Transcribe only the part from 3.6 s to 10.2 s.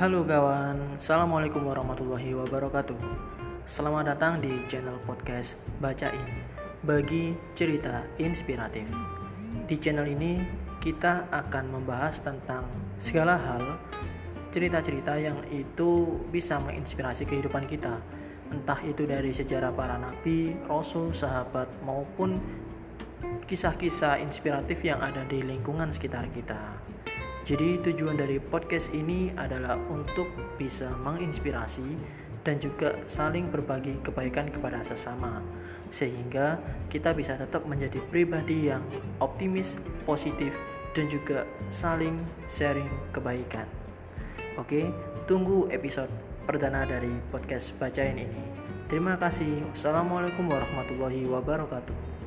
Selamat datang di channel podcast Bacain Bagi cerita inspiratif. Di channel